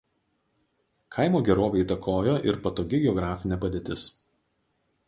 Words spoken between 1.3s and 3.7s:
gerovę įtakojo ir patogi geografinė